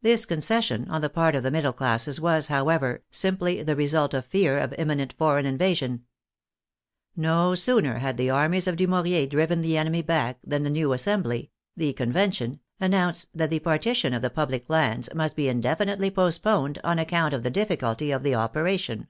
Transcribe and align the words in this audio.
This 0.00 0.26
concession 0.26 0.88
on 0.88 1.00
the 1.00 1.10
part 1.10 1.34
of 1.34 1.42
the 1.42 1.50
middle 1.50 1.72
classes 1.72 2.20
was, 2.20 2.46
however, 2.46 3.02
simply 3.10 3.64
the 3.64 3.74
result 3.74 4.14
of 4.14 4.26
fear 4.26 4.56
of 4.60 4.72
imminent 4.78 5.12
foreign 5.18 5.44
invasion. 5.44 6.04
No 7.16 7.56
sooner 7.56 7.98
had 7.98 8.16
the 8.16 8.30
armies 8.30 8.68
of 8.68 8.76
Dumouriez 8.76 9.26
driven 9.28 9.60
the 9.60 9.76
enemy 9.76 10.02
back 10.02 10.38
than 10.44 10.62
the 10.62 10.70
new 10.70 10.92
Assembly, 10.92 11.50
the 11.76 11.92
Con 11.94 12.12
vention, 12.12 12.60
announced 12.78 13.28
that 13.34 13.50
the 13.50 13.58
partition 13.58 14.14
of 14.14 14.22
the 14.22 14.30
public 14.30 14.70
lands 14.70 15.12
must 15.16 15.34
be 15.34 15.48
indefinitely 15.48 16.12
postponed 16.12 16.80
on 16.84 17.00
account 17.00 17.34
of 17.34 17.42
the 17.42 17.50
difficulty 17.50 18.12
of 18.12 18.22
the 18.22 18.36
operation. 18.36 19.08